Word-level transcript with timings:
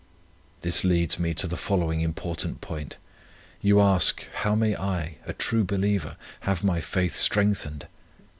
This 0.61 0.83
leads 0.83 1.19
me 1.19 1.35
to 1.35 1.45
the 1.45 1.55
following 1.55 2.01
important 2.01 2.59
point. 2.59 2.97
You 3.61 3.79
ask, 3.79 4.25
How 4.33 4.55
may 4.55 4.75
I, 4.75 5.17
a 5.27 5.33
true 5.33 5.63
believer, 5.63 6.17
have 6.39 6.63
my 6.63 6.81
faith 6.81 7.15
strengthened? 7.15 7.85